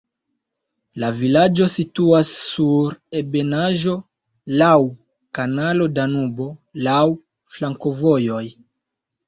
La 1.01 1.09
vilaĝo 1.17 1.67
situas 1.73 2.31
sur 2.45 2.95
ebenaĵo, 3.21 3.95
laŭ 4.63 4.73
kanalo 5.41 5.89
Danubo, 6.01 6.51
laŭ 6.91 6.99
flankovojoj. 7.59 8.45